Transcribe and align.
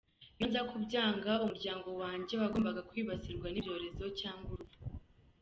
Iyo 0.37 0.45
nza 0.49 0.61
kubyanga, 0.71 1.31
umuryango 1.43 1.89
wanjye 2.01 2.33
wagombaga 2.41 2.81
kwibasirwa 2.89 3.47
n’ibyorezo 3.49 4.05
cyangwa 4.19 4.47
urupfu. 4.55 4.83